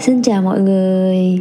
Xin 0.00 0.22
chào 0.22 0.42
mọi 0.42 0.60
người. 0.60 1.40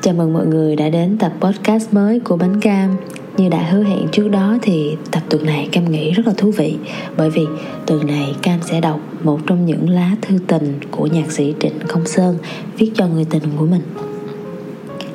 Chào 0.00 0.14
mừng 0.14 0.32
mọi 0.32 0.46
người 0.46 0.76
đã 0.76 0.88
đến 0.88 1.18
tập 1.18 1.32
podcast 1.40 1.92
mới 1.92 2.20
của 2.20 2.36
Bánh 2.36 2.60
Cam. 2.60 2.96
Như 3.36 3.48
đã 3.48 3.58
hứa 3.58 3.82
hẹn 3.82 4.08
trước 4.12 4.28
đó 4.28 4.58
thì 4.62 4.96
tập 5.10 5.22
tuần 5.30 5.46
này 5.46 5.68
Cam 5.72 5.90
nghĩ 5.90 6.10
rất 6.10 6.26
là 6.26 6.32
thú 6.36 6.50
vị 6.50 6.76
Bởi 7.16 7.30
vì 7.30 7.46
tuần 7.86 8.06
này 8.06 8.34
Cam 8.42 8.58
sẽ 8.62 8.80
đọc 8.80 9.00
một 9.22 9.40
trong 9.46 9.66
những 9.66 9.88
lá 9.88 10.10
thư 10.22 10.38
tình 10.46 10.80
của 10.90 11.06
nhạc 11.06 11.32
sĩ 11.32 11.54
Trịnh 11.60 11.78
Công 11.88 12.06
Sơn 12.06 12.38
Viết 12.78 12.92
cho 12.94 13.06
người 13.06 13.24
tình 13.24 13.42
của 13.56 13.66
mình. 13.66 13.82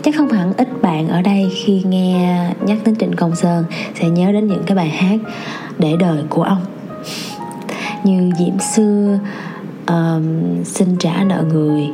Chắc 0.02 0.16
không 0.16 0.30
hẳn 0.30 0.54
ít 0.58 0.82
bạn 0.82 1.08
ở 1.08 1.22
đây 1.22 1.52
khi 1.56 1.82
nghe 1.86 2.50
nhắc 2.66 2.78
đến 2.86 2.96
Trịnh 2.96 3.14
Công 3.16 3.36
Sơn 3.36 3.66
Sẽ 4.02 4.10
nhớ 4.10 4.32
đến 4.32 4.48
những 4.48 4.64
cái 4.66 4.76
bài 4.76 4.90
hát 4.90 5.20
để 5.80 5.94
đời 6.00 6.24
của 6.30 6.44
ông. 6.44 6.66
Như 8.04 8.32
Diễm 8.40 8.60
Xưa, 8.76 9.20
um, 9.88 10.24
Xin 10.64 10.98
trả 11.00 11.24
nợ 11.24 11.44
người 11.54 11.88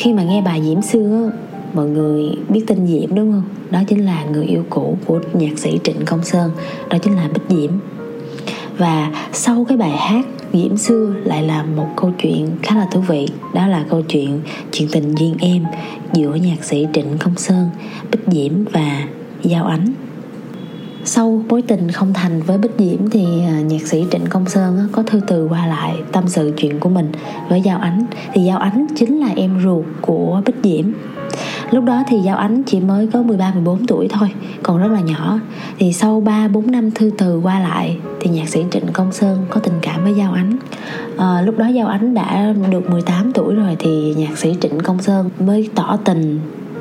khi 0.00 0.12
mà 0.12 0.22
nghe 0.22 0.42
bài 0.42 0.62
diễm 0.64 0.82
xưa 0.82 1.32
mọi 1.72 1.86
người 1.86 2.24
biết 2.48 2.64
tên 2.66 2.86
diễm 2.86 3.14
đúng 3.14 3.32
không? 3.32 3.42
Đó 3.70 3.80
chính 3.88 4.04
là 4.04 4.24
người 4.24 4.44
yêu 4.44 4.64
cũ 4.70 4.98
của 5.06 5.20
nhạc 5.32 5.58
sĩ 5.58 5.78
trịnh 5.84 6.04
công 6.06 6.24
sơn, 6.24 6.50
đó 6.90 6.98
chính 6.98 7.16
là 7.16 7.28
bích 7.34 7.42
diễm. 7.48 7.70
Và 8.78 9.10
sau 9.32 9.64
cái 9.68 9.78
bài 9.78 9.90
hát 9.90 10.26
diễm 10.52 10.76
xưa 10.76 11.14
lại 11.24 11.42
là 11.42 11.62
một 11.62 11.86
câu 11.96 12.12
chuyện 12.22 12.48
khá 12.62 12.76
là 12.76 12.86
thú 12.90 13.00
vị, 13.00 13.28
đó 13.54 13.66
là 13.66 13.84
câu 13.90 14.02
chuyện 14.02 14.40
chuyện 14.72 14.88
tình 14.92 15.14
duyên 15.14 15.34
em 15.40 15.64
giữa 16.12 16.34
nhạc 16.34 16.64
sĩ 16.64 16.86
trịnh 16.92 17.18
công 17.18 17.36
sơn, 17.36 17.70
bích 18.10 18.24
diễm 18.26 18.52
và 18.72 19.02
giao 19.42 19.64
ánh 19.64 19.92
sau 21.04 21.42
mối 21.48 21.62
tình 21.62 21.90
không 21.90 22.12
thành 22.14 22.42
với 22.42 22.58
bích 22.58 22.70
diễm 22.78 23.10
thì 23.10 23.26
à, 23.48 23.60
nhạc 23.60 23.86
sĩ 23.86 24.04
trịnh 24.10 24.26
công 24.26 24.48
sơn 24.48 24.88
có 24.92 25.02
thư 25.02 25.20
từ 25.26 25.48
qua 25.50 25.66
lại 25.66 25.94
tâm 26.12 26.28
sự 26.28 26.52
chuyện 26.56 26.80
của 26.80 26.88
mình 26.88 27.12
với 27.48 27.60
giao 27.60 27.78
ánh. 27.78 28.06
Thì 28.32 28.42
giao 28.42 28.58
ánh 28.58 28.86
chính 28.96 29.20
là 29.20 29.28
em 29.36 29.60
ruột 29.64 29.84
của 30.00 30.42
bích 30.46 30.56
diễm. 30.62 30.84
Lúc 31.70 31.84
đó 31.84 32.04
thì 32.08 32.18
giao 32.20 32.36
ánh 32.36 32.62
chỉ 32.62 32.80
mới 32.80 33.06
có 33.06 33.22
13 33.22 33.52
14 33.54 33.86
tuổi 33.86 34.08
thôi 34.10 34.28
còn 34.62 34.78
rất 34.78 34.88
là 34.92 35.00
nhỏ. 35.00 35.40
Thì 35.78 35.92
sau 35.92 36.20
3 36.20 36.48
4 36.48 36.70
năm 36.70 36.90
thư 36.90 37.10
từ 37.18 37.38
qua 37.38 37.60
lại 37.60 37.96
thì 38.20 38.30
nhạc 38.30 38.48
sĩ 38.48 38.64
Trịnh 38.70 38.86
Công 38.92 39.12
Sơn 39.12 39.46
có 39.50 39.60
tình 39.60 39.78
cảm 39.82 40.04
với 40.04 40.14
Giao 40.14 40.32
Ánh. 40.32 40.56
À, 41.16 41.42
lúc 41.42 41.58
đó 41.58 41.66
Giao 41.66 41.86
Ánh 41.86 42.14
đã 42.14 42.54
được 42.70 42.90
18 42.90 43.32
tuổi 43.32 43.54
rồi 43.54 43.76
thì 43.78 44.14
nhạc 44.16 44.38
sĩ 44.38 44.56
Trịnh 44.60 44.80
Công 44.80 45.02
Sơn 45.02 45.30
mới 45.38 45.68
tỏ 45.74 45.98
tình 46.04 46.40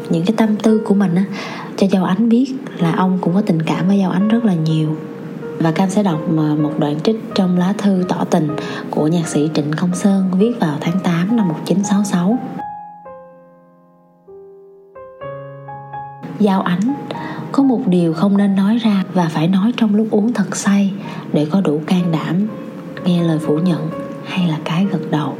những 0.10 0.26
cái 0.26 0.34
tâm 0.38 0.56
tư 0.56 0.82
của 0.86 0.96
mình 0.96 1.16
á, 1.16 1.24
cho 1.78 1.88
Giao 1.92 2.04
Ánh 2.04 2.30
biết 2.30 2.54
là 2.78 2.94
ông 2.94 3.18
cũng 3.22 3.34
có 3.34 3.42
tình 3.42 3.62
cảm 3.62 3.88
với 3.88 4.00
Giao 4.00 4.12
Ánh 4.12 4.28
rất 4.28 4.46
là 4.46 4.54
nhiều 4.54 4.96
và 5.60 5.72
Cam 5.72 5.90
sẽ 5.90 6.04
đọc 6.04 6.20
ờ, 6.38 6.56
một 6.56 6.72
đoạn 6.80 7.00
trích 7.04 7.20
trong 7.36 7.58
lá 7.58 7.74
thư 7.78 8.04
tỏ 8.08 8.26
tình 8.30 8.48
của 8.90 9.08
nhạc 9.08 9.28
sĩ 9.28 9.50
Trịnh 9.54 9.72
Công 9.78 9.96
Sơn 9.96 10.32
viết 10.40 10.52
vào 10.60 10.78
tháng 10.82 11.00
8 11.04 11.38
năm 11.38 11.48
1966. 11.48 12.40
Giao 16.40 16.62
Ánh, 16.62 16.94
có 17.52 17.64
một 17.64 17.82
điều 17.88 18.14
không 18.14 18.38
nên 18.38 18.56
nói 18.56 18.78
ra 18.78 19.04
và 19.14 19.30
phải 19.32 19.48
nói 19.48 19.74
trong 19.78 19.96
lúc 19.96 20.08
uống 20.12 20.34
thật 20.34 20.56
say 20.56 20.94
để 21.34 21.48
có 21.52 21.62
đủ 21.62 21.82
can 21.88 22.12
đảm 22.12 22.48
nghe 23.06 23.24
lời 23.24 23.40
phủ 23.40 23.58
nhận 23.58 23.90
hay 24.26 24.48
là 24.48 24.58
cái 24.66 24.86
gật 24.92 25.12
đầu. 25.12 25.36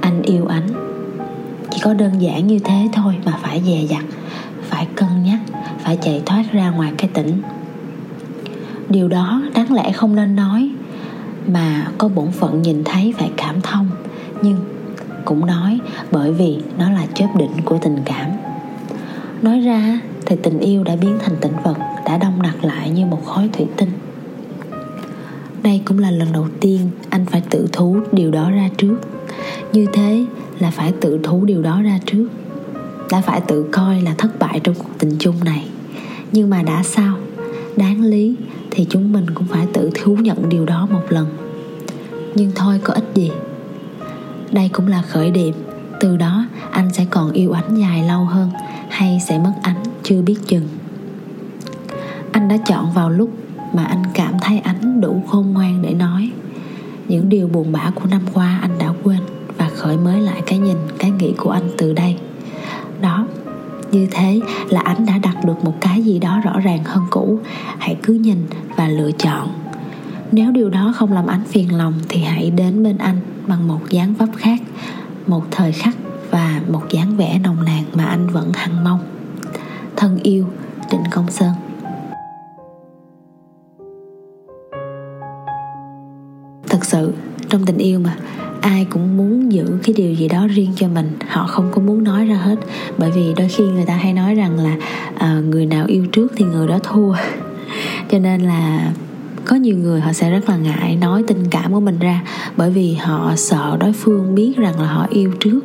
Anh 0.00 0.22
yêu 0.22 0.46
Ánh 0.46 0.91
chỉ 1.74 1.80
có 1.80 1.94
đơn 1.94 2.12
giản 2.22 2.46
như 2.46 2.58
thế 2.58 2.88
thôi 2.92 3.14
mà 3.24 3.38
phải 3.42 3.62
dè 3.66 3.86
dặt, 3.86 4.04
phải 4.62 4.86
cân 4.96 5.08
nhắc, 5.24 5.38
phải 5.78 5.98
chạy 6.02 6.22
thoát 6.26 6.44
ra 6.52 6.70
ngoài 6.70 6.92
cái 6.98 7.10
tỉnh. 7.14 7.42
Điều 8.88 9.08
đó 9.08 9.42
đáng 9.54 9.72
lẽ 9.72 9.92
không 9.92 10.16
nên 10.16 10.36
nói, 10.36 10.70
mà 11.46 11.86
có 11.98 12.08
bổn 12.08 12.30
phận 12.30 12.62
nhìn 12.62 12.84
thấy 12.84 13.14
phải 13.18 13.30
cảm 13.36 13.60
thông, 13.60 13.88
nhưng 14.42 14.56
cũng 15.24 15.46
nói 15.46 15.78
bởi 16.10 16.32
vì 16.32 16.58
nó 16.78 16.90
là 16.90 17.06
chớp 17.14 17.28
đỉnh 17.36 17.62
của 17.64 17.78
tình 17.78 17.96
cảm. 18.04 18.30
Nói 19.42 19.60
ra 19.60 20.00
thì 20.26 20.36
tình 20.42 20.58
yêu 20.58 20.84
đã 20.84 20.96
biến 20.96 21.18
thành 21.24 21.36
tĩnh 21.40 21.52
vật, 21.64 21.76
đã 22.06 22.16
đông 22.16 22.42
đặc 22.42 22.64
lại 22.64 22.90
như 22.90 23.06
một 23.06 23.24
khối 23.24 23.48
thủy 23.52 23.66
tinh. 23.76 23.90
Đây 25.62 25.80
cũng 25.84 25.98
là 25.98 26.10
lần 26.10 26.32
đầu 26.32 26.46
tiên 26.60 26.80
anh 27.10 27.26
phải 27.26 27.42
tự 27.50 27.68
thú 27.72 27.96
điều 28.12 28.30
đó 28.30 28.50
ra 28.50 28.68
trước. 28.76 28.96
Như 29.72 29.86
thế 29.92 30.24
là 30.62 30.70
phải 30.70 30.92
tự 31.00 31.20
thú 31.22 31.44
điều 31.44 31.62
đó 31.62 31.82
ra 31.82 31.98
trước. 32.06 32.28
Đã 33.10 33.20
phải 33.20 33.40
tự 33.40 33.68
coi 33.72 34.00
là 34.00 34.14
thất 34.18 34.38
bại 34.38 34.60
trong 34.64 34.74
cuộc 34.74 34.90
tình 34.98 35.16
chung 35.18 35.44
này. 35.44 35.68
Nhưng 36.32 36.50
mà 36.50 36.62
đã 36.62 36.82
sao? 36.82 37.16
Đáng 37.76 38.00
lý 38.04 38.36
thì 38.70 38.86
chúng 38.90 39.12
mình 39.12 39.26
cũng 39.34 39.46
phải 39.46 39.66
tự 39.72 39.90
thú 39.94 40.16
nhận 40.16 40.48
điều 40.48 40.66
đó 40.66 40.88
một 40.90 41.02
lần. 41.08 41.26
Nhưng 42.34 42.52
thôi 42.54 42.80
có 42.84 42.94
ích 42.94 43.04
gì? 43.14 43.30
Đây 44.52 44.70
cũng 44.72 44.86
là 44.86 45.02
khởi 45.02 45.30
điểm. 45.30 45.54
Từ 46.00 46.16
đó, 46.16 46.46
anh 46.70 46.92
sẽ 46.92 47.04
còn 47.10 47.32
yêu 47.32 47.52
ánh 47.52 47.74
dài 47.74 48.04
lâu 48.08 48.24
hơn 48.24 48.50
hay 48.88 49.20
sẽ 49.28 49.38
mất 49.38 49.52
ánh 49.62 49.82
chưa 50.02 50.22
biết 50.22 50.36
chừng. 50.46 50.68
Anh 52.32 52.48
đã 52.48 52.56
chọn 52.66 52.92
vào 52.92 53.10
lúc 53.10 53.30
mà 53.72 53.84
anh 53.84 54.02
cảm 54.14 54.34
thấy 54.40 54.58
ánh 54.58 55.00
đủ 55.00 55.22
khôn 55.28 55.52
ngoan 55.52 55.82
để 55.82 55.94
nói. 55.94 56.30
Những 57.08 57.28
điều 57.28 57.48
buồn 57.48 57.72
bã 57.72 57.90
của 57.94 58.06
năm 58.10 58.22
qua 58.32 58.58
anh 58.62 58.78
đổi 59.92 60.00
mới 60.00 60.20
lại 60.20 60.42
cái 60.46 60.58
nhìn, 60.58 60.76
cái 60.98 61.10
nghĩ 61.10 61.34
của 61.36 61.50
anh 61.50 61.70
từ 61.78 61.92
đây. 61.92 62.16
Đó, 63.00 63.26
như 63.90 64.08
thế 64.10 64.40
là 64.68 64.80
anh 64.80 65.06
đã 65.06 65.18
đặt 65.18 65.44
được 65.44 65.64
một 65.64 65.74
cái 65.80 66.02
gì 66.02 66.18
đó 66.18 66.40
rõ 66.44 66.60
ràng 66.60 66.84
hơn 66.84 67.04
cũ. 67.10 67.38
Hãy 67.78 67.96
cứ 68.02 68.14
nhìn 68.14 68.46
và 68.76 68.88
lựa 68.88 69.10
chọn. 69.12 69.48
Nếu 70.32 70.52
điều 70.52 70.70
đó 70.70 70.92
không 70.96 71.12
làm 71.12 71.26
anh 71.26 71.44
phiền 71.44 71.78
lòng 71.78 71.94
thì 72.08 72.20
hãy 72.20 72.50
đến 72.50 72.82
bên 72.82 72.98
anh 72.98 73.16
bằng 73.46 73.68
một 73.68 73.80
dáng 73.90 74.14
vấp 74.14 74.28
khác, 74.36 74.60
một 75.26 75.44
thời 75.50 75.72
khắc 75.72 75.94
và 76.30 76.60
một 76.68 76.82
dáng 76.90 77.16
vẻ 77.16 77.38
nồng 77.38 77.64
nàn 77.64 77.84
mà 77.94 78.04
anh 78.04 78.26
vẫn 78.26 78.50
hằng 78.54 78.84
mong. 78.84 79.00
Thân 79.96 80.18
yêu, 80.22 80.46
trịnh 80.90 81.04
công 81.10 81.30
sơn. 81.30 81.52
Thật 86.68 86.84
sự 86.84 87.12
trong 87.52 87.66
tình 87.66 87.78
yêu 87.78 87.98
mà. 87.98 88.16
Ai 88.60 88.86
cũng 88.90 89.16
muốn 89.16 89.52
giữ 89.52 89.78
cái 89.82 89.94
điều 89.94 90.14
gì 90.14 90.28
đó 90.28 90.46
riêng 90.46 90.72
cho 90.76 90.88
mình. 90.88 91.10
Họ 91.28 91.46
không 91.46 91.70
có 91.74 91.82
muốn 91.82 92.04
nói 92.04 92.26
ra 92.26 92.34
hết. 92.34 92.56
Bởi 92.98 93.10
vì 93.10 93.34
đôi 93.36 93.48
khi 93.48 93.64
người 93.64 93.84
ta 93.86 93.96
hay 93.96 94.12
nói 94.12 94.34
rằng 94.34 94.58
là 94.58 94.76
uh, 95.14 95.44
người 95.44 95.66
nào 95.66 95.86
yêu 95.86 96.06
trước 96.12 96.32
thì 96.36 96.44
người 96.44 96.68
đó 96.68 96.78
thua. 96.82 97.14
Cho 98.10 98.18
nên 98.18 98.40
là 98.40 98.92
có 99.44 99.56
nhiều 99.56 99.76
người 99.76 100.00
họ 100.00 100.12
sẽ 100.12 100.30
rất 100.30 100.48
là 100.48 100.56
ngại 100.56 100.96
nói 100.96 101.24
tình 101.28 101.44
cảm 101.50 101.72
của 101.72 101.80
mình 101.80 101.98
ra. 101.98 102.22
Bởi 102.56 102.70
vì 102.70 102.94
họ 102.94 103.32
sợ 103.36 103.76
đối 103.80 103.92
phương 103.92 104.34
biết 104.34 104.54
rằng 104.56 104.80
là 104.80 104.86
họ 104.86 105.06
yêu 105.10 105.32
trước 105.40 105.60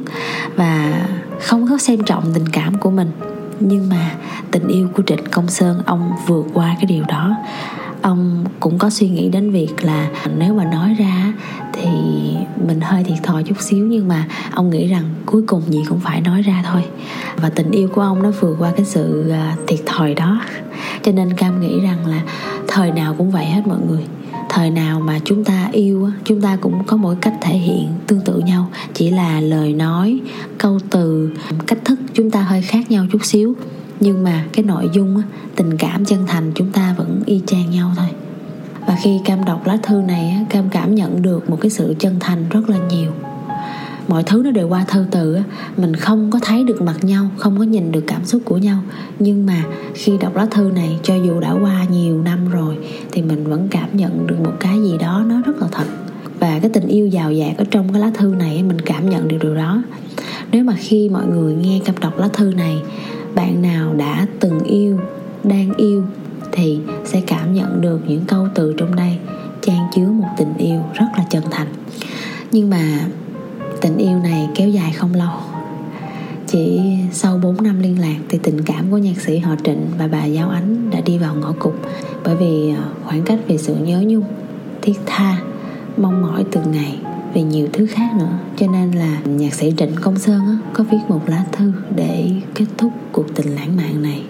và 0.56 1.06
không 1.40 1.68
có 1.70 1.78
xem 1.78 2.04
trọng 2.04 2.24
tình 2.34 2.48
cảm 2.54 2.78
của 2.78 2.92
mình. 2.92 3.12
Nhưng 3.60 3.90
mà 3.90 4.12
tình 4.52 4.68
yêu 4.68 4.88
của 4.96 5.04
trịnh 5.04 5.26
công 5.32 5.48
sơn 5.48 5.82
ông 5.86 6.12
vượt 6.28 6.46
qua 6.54 6.76
cái 6.76 6.86
điều 6.86 7.04
đó 7.08 7.36
ông 8.02 8.46
cũng 8.60 8.78
có 8.78 8.90
suy 8.90 9.10
nghĩ 9.10 9.30
đến 9.30 9.52
việc 9.52 9.84
là 9.84 10.10
nếu 10.38 10.54
mà 10.54 10.64
nói 10.64 10.96
ra 11.00 11.34
thì 11.74 11.90
mình 12.68 12.82
hơi 12.82 13.04
thiệt 13.04 13.18
thòi 13.24 13.44
chút 13.44 13.62
xíu, 13.62 13.86
nhưng 13.86 14.08
mà 14.08 14.28
ông 14.52 14.70
nghĩ 14.70 14.88
rằng 14.88 15.04
cuối 15.26 15.42
cùng 15.48 15.62
gì 15.70 15.80
cũng 15.90 16.00
phải 16.00 16.22
nói 16.22 16.42
ra 16.42 16.64
thôi. 16.72 16.84
Và 17.36 17.50
tình 17.50 17.72
yêu 17.72 17.90
của 17.96 18.02
ông 18.02 18.24
nó 18.24 18.32
vượt 18.40 18.56
qua 18.60 18.72
cái 18.76 18.86
sự 18.86 19.30
à, 19.30 19.56
thiệt 19.68 19.80
thòi 19.86 20.14
đó. 20.14 20.42
Cho 21.04 21.12
nên 21.12 21.34
cam 21.34 21.62
nghĩ 21.62 21.80
rằng 21.80 22.08
là 22.08 22.22
thời 22.68 22.92
nào 22.92 23.16
cũng 23.18 23.32
vậy 23.32 23.46
hết 23.46 23.68
mọi 23.68 23.80
người. 23.90 24.04
Thời 24.50 24.70
nào 24.72 25.00
mà 25.00 25.20
chúng 25.26 25.44
ta 25.44 25.70
yêu 25.72 26.10
chúng 26.24 26.42
ta 26.42 26.58
cũng 26.62 26.84
có 26.88 26.98
mỗi 26.98 27.16
cách 27.22 27.34
thể 27.42 27.54
hiện 27.54 27.88
tương 28.08 28.22
tự 28.22 28.40
nhau. 28.40 28.70
Chỉ 28.94 29.10
là 29.10 29.42
lời 29.42 29.74
nói, 29.74 30.20
câu 30.58 30.80
từ, 30.90 31.32
cách 31.68 31.80
thức 31.86 32.00
chúng 32.14 32.32
ta 32.32 32.42
hơi 32.42 32.62
khác 32.62 32.92
nhau 32.92 33.06
chút 33.12 33.26
xíu 33.26 33.56
nhưng 34.00 34.24
mà 34.24 34.46
cái 34.54 34.66
nội 34.66 34.90
dung 34.94 35.22
tình 35.56 35.78
cảm 35.78 36.06
chân 36.06 36.20
thành 36.28 36.52
chúng 36.56 36.72
ta 36.72 36.96
vẫn 36.98 37.22
y 37.26 37.42
chang 37.46 37.72
nhau 37.72 37.92
thôi. 37.98 38.08
Và 38.88 38.98
khi 39.02 39.20
cam 39.26 39.46
đọc 39.46 39.68
lá 39.68 39.78
thư 39.84 40.02
này 40.08 40.46
cam 40.50 40.70
cảm 40.70 40.96
nhận 40.96 41.22
được 41.22 41.50
một 41.50 41.58
cái 41.62 41.70
sự 41.70 41.96
chân 42.00 42.16
thành 42.20 42.46
rất 42.50 42.70
là 42.70 42.78
nhiều. 42.90 43.12
Mọi 44.08 44.24
thứ 44.24 44.42
nó 44.46 44.52
đều 44.52 44.68
qua 44.68 44.86
thư 44.88 45.06
từ 45.12 45.38
mình 45.78 45.96
không 45.96 46.32
có 46.32 46.40
thấy 46.42 46.64
được 46.64 46.82
mặt 46.82 47.04
nhau, 47.04 47.30
không 47.38 47.58
có 47.58 47.64
nhìn 47.64 47.92
được 47.92 48.04
cảm 48.08 48.26
xúc 48.26 48.42
của 48.46 48.58
nhau. 48.58 48.80
Nhưng 49.20 49.46
mà 49.46 49.64
khi 49.94 50.18
đọc 50.18 50.36
lá 50.36 50.46
thư 50.52 50.72
này, 50.76 51.00
cho 51.04 51.16
dù 51.16 51.40
đã 51.40 51.52
qua 51.52 51.86
nhiều 51.92 52.22
năm 52.22 52.50
rồi, 52.50 52.78
thì 53.12 53.22
mình 53.22 53.44
vẫn 53.44 53.68
cảm 53.72 53.90
nhận 53.94 54.28
được 54.28 54.40
một 54.44 54.54
cái 54.60 54.82
gì 54.82 54.98
đó 54.98 55.24
nó 55.28 55.42
rất 55.46 55.62
là 55.62 55.68
thật. 55.72 55.86
Và 56.40 56.60
cái 56.60 56.70
tình 56.74 56.88
yêu 56.88 57.08
giàu 57.08 57.32
dạt 57.32 57.58
ở 57.58 57.64
trong 57.72 57.94
cái 57.94 58.02
lá 58.02 58.12
thư 58.14 58.36
này 58.40 58.64
mình 58.64 58.82
cảm 58.82 59.10
nhận 59.10 59.28
được 59.28 59.38
điều 59.42 59.56
đó. 59.56 59.84
Nếu 60.52 60.64
mà 60.64 60.74
khi 60.78 61.10
mọi 61.10 61.28
người 61.28 61.56
nghe 61.56 61.80
cam 61.86 61.96
đọc 62.02 62.20
lá 62.20 62.28
thư 62.34 62.54
này 62.58 62.82
bạn 63.38 63.62
nào 63.62 63.94
đã 63.94 64.28
từng 64.40 64.60
yêu, 64.60 65.00
đang 65.44 65.74
yêu 65.78 66.04
thì 66.52 66.80
sẽ 67.06 67.22
cảm 67.28 67.54
nhận 67.54 67.82
được 67.82 68.00
những 68.08 68.26
câu 68.28 68.48
từ 68.56 68.74
trong 68.78 68.96
đây. 68.96 69.18
Trang 69.62 69.88
chứa 69.96 70.06
một 70.06 70.28
tình 70.38 70.54
yêu 70.58 70.80
rất 70.94 71.06
là 71.18 71.26
chân 71.30 71.44
thành. 71.52 71.68
Nhưng 72.52 72.70
mà 72.70 73.08
tình 73.82 73.98
yêu 73.98 74.20
này 74.20 74.50
kéo 74.56 74.70
dài 74.70 74.92
không 74.94 75.14
lâu. 75.14 75.30
Chỉ 76.48 76.82
sau 77.12 77.38
4 77.38 77.64
năm 77.64 77.80
liên 77.80 78.02
lạc 78.02 78.18
thì 78.30 78.40
tình 78.44 78.62
cảm 78.62 78.92
của 78.92 78.98
nhạc 78.98 79.22
sĩ 79.22 79.38
họ 79.38 79.56
Trịnh 79.64 79.86
và 79.98 80.08
bà 80.08 80.26
Giáo 80.26 80.50
Ánh 80.50 80.90
đã 80.90 81.02
đi 81.02 81.18
vào 81.18 81.36
ngõ 81.36 81.54
cụt. 81.60 81.74
Bởi 82.24 82.36
vì 82.36 82.74
ờ, 82.78 82.84
khoảng 83.04 83.24
cách 83.24 83.40
về 83.48 83.58
sự 83.58 83.76
nhớ 83.76 84.04
nhung, 84.08 84.26
thiết 84.82 85.00
tha, 85.06 85.38
mong 85.98 86.22
mỏi 86.22 86.46
từng 86.52 86.72
ngày 86.72 86.98
về 87.38 87.44
nhiều 87.44 87.68
thứ 87.74 87.86
khác 87.86 88.10
nữa. 88.20 88.38
Cho 88.56 88.68
nên 88.68 88.92
là 88.92 89.20
nhạc 89.26 89.54
sĩ 89.54 89.74
trịnh 89.78 89.96
công 90.02 90.20
sơn 90.20 90.40
á, 90.40 90.58
có 90.74 90.84
viết 90.84 90.98
một 91.08 91.22
lá 91.28 91.46
thư 91.52 91.72
để 91.96 92.32
kết 92.56 92.66
thúc 92.78 92.92
cuộc 93.12 93.36
tình 93.36 93.56
lãng 93.56 93.78
mạn 93.78 94.02
này. 94.02 94.24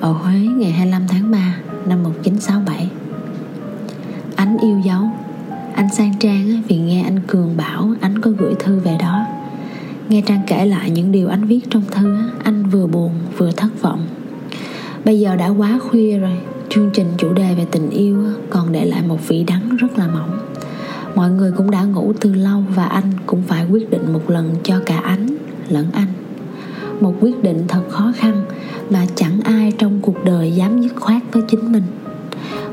Ở 0.00 0.12
Huế 0.12 0.38
ngày 0.38 0.70
25 0.70 1.02
tháng 1.08 1.30
3 1.30 1.56
năm 1.86 2.02
1967 2.02 2.90
Ánh 4.36 4.58
yêu 4.58 4.80
dấu. 4.84 5.02
Anh 5.74 5.88
sang 5.94 6.12
Trang 6.20 6.62
vì 6.68 6.76
nghe 6.76 7.02
anh 7.02 7.20
Cường 7.26 7.56
bảo 7.56 7.94
anh 8.00 8.18
có 8.18 8.30
gửi 8.30 8.54
thư 8.58 8.78
về 8.78 8.96
đó. 9.00 9.26
Nghe 10.08 10.22
Trang 10.26 10.40
kể 10.46 10.66
lại 10.66 10.90
những 10.90 11.12
điều 11.12 11.28
anh 11.28 11.44
viết 11.44 11.60
trong 11.70 11.82
thư 11.90 12.16
Anh 12.44 12.66
vừa 12.70 12.86
buồn 12.86 13.10
vừa 13.36 13.52
thất 13.52 13.82
vọng. 13.82 14.06
Bây 15.04 15.20
giờ 15.20 15.36
đã 15.36 15.48
quá 15.48 15.78
khuya 15.82 16.18
rồi 16.18 16.38
Chương 16.74 16.90
trình 16.90 17.06
chủ 17.16 17.32
đề 17.32 17.54
về 17.54 17.66
tình 17.70 17.90
yêu 17.90 18.24
còn 18.50 18.72
để 18.72 18.84
lại 18.84 19.02
một 19.02 19.28
vị 19.28 19.44
đắng 19.46 19.76
rất 19.76 19.98
là 19.98 20.06
mỏng. 20.06 20.38
Mọi 21.14 21.30
người 21.30 21.52
cũng 21.52 21.70
đã 21.70 21.84
ngủ 21.84 22.12
từ 22.20 22.34
lâu 22.34 22.64
và 22.74 22.84
anh 22.84 23.12
cũng 23.26 23.42
phải 23.42 23.66
quyết 23.70 23.90
định 23.90 24.12
một 24.12 24.30
lần 24.30 24.54
cho 24.62 24.80
cả 24.86 24.98
ánh 24.98 25.36
lẫn 25.68 25.86
anh. 25.92 26.06
Một 27.00 27.14
quyết 27.20 27.42
định 27.42 27.64
thật 27.68 27.82
khó 27.88 28.12
khăn 28.16 28.44
mà 28.90 29.06
chẳng 29.14 29.40
ai 29.44 29.72
trong 29.78 30.00
cuộc 30.02 30.24
đời 30.24 30.52
dám 30.52 30.82
dứt 30.82 30.96
khoát 30.96 31.22
với 31.32 31.42
chính 31.48 31.72
mình. 31.72 31.82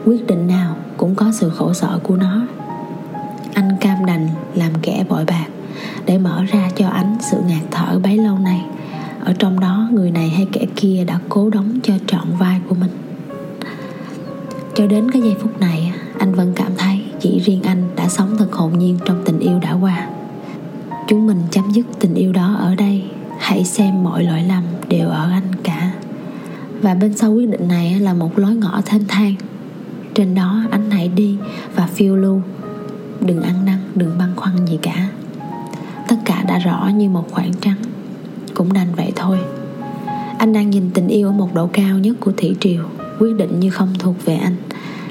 Quyết 0.06 0.28
định 0.28 0.48
nào 0.48 0.76
cũng 0.98 1.16
có 1.16 1.32
sự 1.32 1.50
khổ 1.50 1.74
sở 1.74 2.00
của 2.04 2.16
nó. 2.16 2.42
Anh 3.54 3.70
cam 3.82 4.06
đành 4.06 4.30
làm 4.56 4.72
kẻ 4.82 5.06
bội 5.10 5.26
bạc 5.26 5.46
để 6.06 6.18
mở 6.18 6.44
ra 6.52 6.70
cho 6.76 6.88
ánh 6.88 7.18
sự 7.32 7.38
ngạt 7.48 7.64
thở 7.72 8.00
bấy 8.00 8.18
lâu 8.18 8.38
nay. 8.40 8.66
Ở 9.24 9.34
trong 9.40 9.60
đó, 9.60 9.90
người 9.92 10.12
này 10.12 10.30
hay 10.30 10.48
kẻ 10.52 10.66
kia 10.76 11.04
đã 11.08 11.20
cố 11.30 11.50
đóng 11.50 11.80
cho 11.84 11.94
trọn 12.08 12.26
vai 12.40 12.60
của 12.68 12.76
mình 12.76 12.92
cho 14.76 14.88
đến 14.88 15.12
cái 15.12 15.22
giây 15.22 15.36
phút 15.40 15.60
này, 15.60 15.94
anh 16.20 16.34
vẫn 16.34 16.54
cảm 16.56 16.72
thấy 16.78 17.02
chỉ 17.20 17.40
riêng 17.40 17.64
anh 17.64 17.90
đã 17.96 18.10
sống 18.10 18.36
thật 18.38 18.54
hồn 18.54 18.80
nhiên 18.80 18.98
trong 19.06 19.22
tình 19.26 19.40
yêu 19.40 19.60
đã 19.60 19.74
qua. 19.74 20.10
Chúng 21.08 21.28
mình 21.28 21.42
chấm 21.52 21.72
dứt 21.72 21.86
tình 22.00 22.14
yêu 22.14 22.34
đó 22.34 22.56
ở 22.60 22.76
đây, 22.76 23.04
hãy 23.40 23.64
xem 23.64 24.04
mọi 24.04 24.24
lỗi 24.24 24.44
lầm 24.44 24.64
đều 24.88 25.10
ở 25.10 25.32
anh 25.32 25.56
cả. 25.64 25.92
Và 26.82 26.94
bên 26.94 27.18
sau 27.18 27.34
quyết 27.34 27.50
định 27.50 27.68
này 27.68 28.00
là 28.00 28.14
một 28.14 28.40
lối 28.40 28.56
ngõ 28.56 28.82
thênh 28.86 29.08
thang. 29.08 29.36
Trên 30.14 30.36
đó 30.36 30.64
anh 30.72 30.92
hãy 30.92 31.08
đi 31.08 31.38
và 31.76 31.88
phiêu 31.88 32.16
lưu. 32.16 32.42
Đừng 33.22 33.42
ăn 33.42 33.66
năn, 33.66 33.78
đừng 33.96 34.18
băn 34.20 34.30
khoăn 34.36 34.66
gì 34.66 34.80
cả. 34.82 35.08
Tất 36.08 36.16
cả 36.26 36.44
đã 36.48 36.60
rõ 36.60 36.90
như 36.96 37.10
một 37.10 37.32
khoảng 37.32 37.54
trắng. 37.54 37.78
Cũng 38.54 38.74
đành 38.74 38.88
vậy 38.96 39.12
thôi. 39.16 39.38
Anh 40.38 40.54
đang 40.54 40.70
nhìn 40.70 40.90
tình 40.94 41.08
yêu 41.08 41.28
ở 41.28 41.32
một 41.32 41.54
độ 41.54 41.70
cao 41.74 41.98
nhất 41.98 42.16
của 42.20 42.32
thủy 42.38 42.56
triều 42.60 42.84
quyết 43.22 43.38
định 43.38 43.60
như 43.60 43.70
không 43.70 43.94
thuộc 44.00 44.26
về 44.26 44.36
anh. 44.36 44.56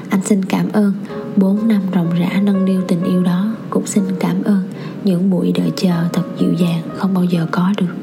Anh 0.09 0.21
xin 0.25 0.45
cảm 0.45 0.69
ơn. 0.73 0.93
4 1.37 1.69
năm 1.69 1.83
ròng 1.95 2.11
rã 2.21 2.41
nâng 2.43 2.65
niu 2.65 2.81
tình 2.89 3.05
yêu 3.05 3.23
đó. 3.23 3.47
Cũng 3.71 3.87
xin 3.87 4.05
cảm 4.21 4.43
ơn 4.43 4.63
những 5.05 5.31
buổi 5.31 5.53
đợi 5.53 5.71
chờ 5.77 6.05
thật 6.13 6.23
dịu 6.41 6.53
dàng, 6.59 6.83
không 6.97 7.15
bao 7.15 7.25
giờ 7.25 7.47
có 7.51 7.73
được. 7.77 7.95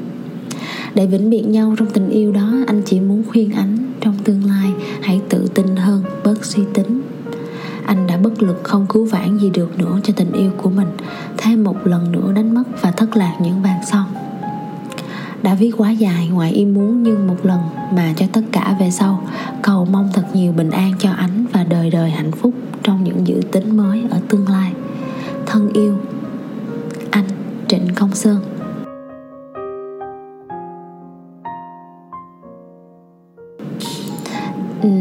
Để 0.94 1.06
vĩnh 1.06 1.30
biệt 1.30 1.42
nhau 1.42 1.74
trong 1.78 1.90
tình 1.90 2.08
yêu 2.08 2.32
đó, 2.32 2.52
anh 2.66 2.82
chỉ 2.86 3.00
muốn 3.00 3.22
khuyên 3.28 3.52
ánh 3.52 3.78
trong 4.00 4.14
tương 4.24 4.44
lai, 4.44 4.72
hãy 5.02 5.20
tự 5.28 5.48
tin 5.54 5.76
hơn, 5.76 6.02
bớt 6.24 6.44
suy 6.44 6.62
tính. 6.74 7.00
Anh 7.84 8.06
đã 8.06 8.16
bất 8.16 8.42
lực 8.42 8.60
không 8.62 8.86
cứu 8.88 9.04
vãn 9.04 9.38
gì 9.38 9.50
được 9.50 9.78
nữa 9.78 10.00
cho 10.02 10.12
tình 10.16 10.32
yêu 10.32 10.50
của 10.56 10.70
mình. 10.70 10.88
Thêm 11.36 11.64
một 11.64 11.86
lần 11.86 12.12
nữa 12.12 12.32
đánh 12.34 12.54
mất 12.54 12.64
và 12.80 12.90
thất 12.90 13.16
lạc 13.16 13.36
những 13.40 13.62
bàn 13.62 13.80
son 13.86 14.04
đã 15.48 15.54
viết 15.54 15.72
quá 15.76 15.90
dài 15.90 16.28
ngoài 16.32 16.52
ý 16.52 16.64
muốn 16.64 17.02
nhưng 17.02 17.26
một 17.26 17.36
lần 17.42 17.60
mà 17.92 18.12
cho 18.16 18.26
tất 18.32 18.40
cả 18.52 18.76
về 18.80 18.90
sau. 18.90 19.22
Cầu 19.62 19.86
mong 19.90 20.08
thật 20.14 20.22
nhiều 20.34 20.52
bình 20.52 20.70
an 20.70 20.92
cho 20.98 21.10
ánh 21.10 21.46
và 21.52 21.64
đời 21.64 21.90
đời 21.90 22.10
hạnh 22.10 22.32
phúc 22.32 22.54
trong 22.82 23.04
những 23.04 23.26
dự 23.26 23.40
tính 23.52 23.76
mới 23.76 24.04
ở 24.10 24.18
tương 24.28 24.48
lai. 24.48 24.72
Thân 25.46 25.72
yêu, 25.72 25.96
anh 27.10 27.24
trịnh 27.68 27.86
công 27.94 28.14
sơn. 28.14 28.40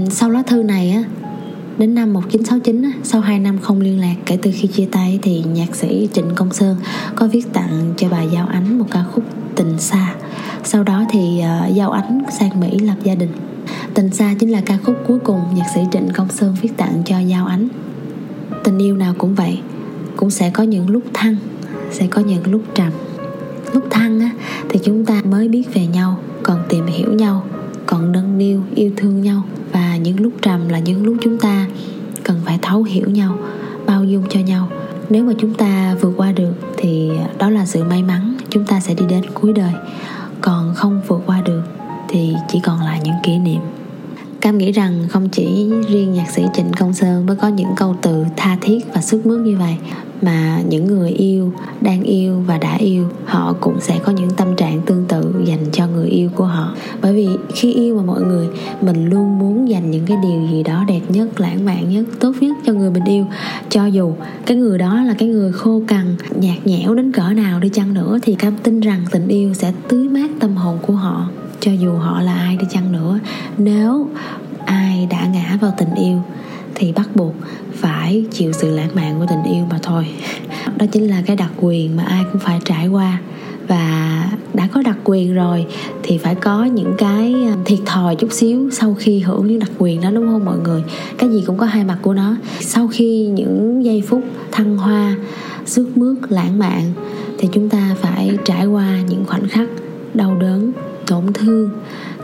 Sau 0.10 0.30
lá 0.30 0.44
thư 0.48 0.64
này 0.64 0.92
á 0.92 1.04
đến 1.78 1.96
năm 1.96 2.14
1969 2.14 2.92
sau 3.04 3.22
2 3.22 3.40
năm 3.40 3.58
không 3.62 3.82
liên 3.82 4.00
lạc 4.00 4.16
kể 4.26 4.38
từ 4.42 4.52
khi 4.54 4.68
chia 4.68 4.88
tay 4.92 5.20
thì 5.22 5.44
nhạc 5.54 5.76
sĩ 5.76 6.10
Trịnh 6.14 6.36
Công 6.36 6.54
Sơn 6.54 6.76
có 7.16 7.28
viết 7.28 7.54
tặng 7.54 7.94
cho 7.98 8.10
bà 8.10 8.22
Giao 8.22 8.48
Ánh 8.48 8.80
một 8.80 8.86
ca 8.92 9.04
khúc 9.14 9.24
Tình 9.56 9.80
Xa. 9.80 10.16
Sau 10.64 10.84
đó 10.84 11.04
thì 11.10 11.40
ờ, 11.40 11.68
Giao 11.74 11.92
Ánh 11.92 12.22
sang 12.40 12.60
Mỹ 12.60 12.80
lập 12.80 12.96
gia 13.04 13.16
đình. 13.16 13.30
Tình 13.94 14.10
Xa 14.10 14.36
chính 14.40 14.52
là 14.52 14.62
ca 14.66 14.78
khúc 14.84 14.96
cuối 15.08 15.20
cùng 15.20 15.40
nhạc 15.56 15.66
sĩ 15.76 15.82
Trịnh 15.92 16.08
Công 16.14 16.30
Sơn 16.30 16.56
viết 16.62 16.78
tặng 16.78 17.02
cho 17.06 17.20
Giao 17.20 17.46
Ánh. 17.46 17.68
Tình 18.64 18.78
yêu 18.78 18.96
nào 18.96 19.14
cũng 19.18 19.36
vậy 19.36 19.60
cũng 20.16 20.30
sẽ 20.30 20.50
có 20.50 20.64
những 20.64 20.90
lúc 20.90 21.04
thăng 21.14 21.36
sẽ 21.92 22.08
có 22.08 22.22
những 22.22 22.52
lúc 22.52 22.62
trầm. 22.76 22.92
Lúc 23.74 23.84
thăng 23.90 24.20
á, 24.20 24.32
thì 24.70 24.80
chúng 24.84 25.06
ta 25.06 25.22
mới 25.26 25.48
biết 25.48 25.74
về 25.74 25.86
nhau 25.86 26.20
còn 26.44 26.60
tìm 26.70 26.86
hiểu 26.86 27.14
nhau 27.14 27.44
còn 27.88 28.12
nâng 28.12 28.38
niu, 28.38 28.62
yêu 28.76 28.92
thương 28.98 29.22
nhau. 29.22 29.44
Và 29.72 29.98
những 29.98 30.20
lúc 30.20 30.34
trầm 30.42 30.70
là 30.70 30.80
những 30.80 31.06
lúc 31.06 31.18
chúng 31.22 31.38
ta 31.38 31.66
cần 32.24 32.38
phải 32.46 32.60
thấu 32.62 32.84
hiểu 32.84 33.10
nhau, 33.10 33.38
bao 33.86 34.04
dung 34.04 34.24
cho 34.30 34.40
nhau. 34.40 34.70
Nếu 35.10 35.24
mà 35.24 35.34
chúng 35.38 35.54
ta 35.54 35.96
vượt 36.02 36.14
qua 36.18 36.32
được 36.32 36.54
thì 36.78 37.10
đó 37.38 37.50
là 37.50 37.66
sự 37.66 37.84
may 37.84 38.04
mắn, 38.04 38.34
chúng 38.50 38.66
ta 38.66 38.80
sẽ 38.80 38.94
đi 38.94 39.06
đến 39.10 39.24
cuối 39.34 39.54
đời. 39.54 39.74
Còn 40.42 40.74
không 40.76 41.02
vượt 41.08 41.22
qua 41.26 41.42
được 41.42 41.62
thì 42.08 42.34
chỉ 42.50 42.60
còn 42.64 42.82
lại 42.82 43.02
những 43.04 43.16
kỷ 43.24 43.38
niệm. 43.38 43.62
Cam 44.42 44.58
nghĩ 44.58 44.72
rằng 44.72 45.08
không 45.10 45.30
chỉ 45.30 45.72
riêng 45.90 46.14
nhạc 46.14 46.30
sĩ 46.30 46.44
Trịnh 46.54 46.72
Công 46.80 46.94
Sơn 46.94 47.26
mới 47.26 47.36
có 47.36 47.48
những 47.48 47.70
câu 47.76 47.96
từ 48.02 48.26
tha 48.38 48.58
thiết 48.62 48.80
và 48.94 49.02
sức 49.02 49.26
mướt 49.26 49.40
như 49.40 49.58
vậy 49.58 49.76
mà 50.22 50.62
những 50.70 50.88
người 50.88 51.10
yêu, 51.10 51.52
đang 51.82 52.04
yêu 52.04 52.44
và 52.48 52.58
đã 52.58 52.76
yêu, 52.76 53.10
họ 53.26 53.56
cũng 53.60 53.80
sẽ 53.82 54.00
có 54.04 54.12
những 54.12 54.30
tâm 54.30 54.56
trạng 54.56 54.82
tương 54.82 55.06
tự 55.06 55.34
dành 55.46 55.66
cho 55.72 55.88
người 55.88 56.08
yêu 56.08 56.30
của 56.36 56.46
họ. 56.46 56.76
Bởi 57.02 57.14
vì 57.14 57.28
khi 57.54 57.74
yêu 57.74 57.96
mà 57.98 58.04
mọi 58.04 58.22
người, 58.22 58.48
mình 58.82 59.10
luôn 59.10 59.40
muốn 59.40 59.70
dành 59.70 59.92
những 59.92 60.06
cái 60.06 60.18
điều 60.24 60.48
gì 60.52 60.64
đó 60.64 60.84
đẹp 60.88 61.02
nhất, 61.10 61.40
lãng 61.40 61.66
mạn 61.66 61.90
nhất, 61.90 62.06
tốt 62.20 62.34
nhất 62.42 62.58
cho 62.66 62.74
người 62.74 62.92
mình 62.92 63.06
yêu. 63.06 63.26
Cho 63.70 63.86
dù 63.86 64.14
cái 64.46 64.58
người 64.58 64.78
đó 64.78 65.04
là 65.04 65.14
cái 65.14 65.30
người 65.30 65.52
khô 65.52 65.82
cằn, 65.88 66.16
nhạt 66.40 66.58
nhẽo 66.66 66.96
đến 66.96 67.12
cỡ 67.12 67.30
nào 67.30 67.60
đi 67.60 67.70
chăng 67.70 67.94
nữa, 67.94 68.20
thì 68.22 68.36
cam 68.36 68.58
tin 68.64 68.80
rằng 68.80 69.02
tình 69.12 69.28
yêu 69.28 69.54
sẽ 69.54 69.74
tưới 69.88 70.10
mát 70.10 70.32
tâm 70.40 70.56
hồn 70.56 70.78
của 70.82 70.94
họ. 70.94 71.30
Cho 71.60 71.72
dù 71.72 71.96
họ 71.96 72.22
là 72.22 72.34
ai 72.34 72.58
đi 72.58 72.66
chăng 72.70 72.92
nữa, 72.92 73.20
nếu 73.58 74.08
ai 74.66 75.08
đã 75.10 75.26
ngã 75.26 75.58
vào 75.62 75.74
tình 75.78 75.96
yêu 75.96 76.22
thì 76.80 76.92
bắt 76.92 77.16
buộc 77.16 77.34
phải 77.74 78.26
chịu 78.32 78.54
sự 78.54 78.76
lãng 78.76 78.90
mạn 78.96 79.20
của 79.20 79.26
tình 79.30 79.54
yêu 79.54 79.66
mà 79.70 79.80
thôi. 79.84 80.08
Đó 80.78 80.86
chính 80.92 81.10
là 81.10 81.24
cái 81.26 81.36
đặc 81.36 81.52
quyền 81.58 81.98
mà 81.98 82.04
ai 82.04 82.24
cũng 82.32 82.42
phải 82.42 82.60
trải 82.66 82.88
qua. 82.88 83.20
Và 83.68 84.24
đã 84.54 84.68
có 84.74 84.82
đặc 84.82 84.98
quyền 85.04 85.34
rồi 85.34 85.66
thì 86.04 86.18
phải 86.18 86.36
có 86.36 86.66
những 86.66 86.94
cái 86.98 87.36
à, 87.48 87.56
thiệt 87.66 87.80
thòi 87.86 88.16
chút 88.16 88.34
xíu 88.34 88.70
sau 88.72 88.94
khi 88.94 89.20
hưởng 89.20 89.48
những 89.48 89.60
đặc 89.60 89.72
quyền 89.78 90.02
đó, 90.02 90.12
đúng 90.12 90.28
không 90.28 90.46
mọi 90.46 90.58
người? 90.58 90.84
Cái 91.18 91.30
gì 91.30 91.44
cũng 91.46 91.58
có 91.58 91.66
hai 91.66 91.84
mặt 91.84 91.98
của 92.02 92.14
nó. 92.14 92.36
Sau 92.60 92.88
khi 92.88 93.28
những 93.28 93.86
giây 93.86 94.04
phút 94.08 94.24
thăng 94.52 94.78
hoa 94.78 95.16
sướt 95.66 95.98
mướt 95.98 96.18
lãng 96.30 96.60
mạn 96.60 96.82
thì 97.38 97.50
chúng 97.54 97.70
ta 97.70 97.96
phải 98.02 98.38
trải 98.46 98.66
qua 98.66 98.98
những 99.10 99.26
khoảnh 99.26 99.48
khắc 99.48 99.70
đau 100.14 100.36
đớn, 100.36 100.72
tổn 101.08 101.34
thương, 101.34 101.70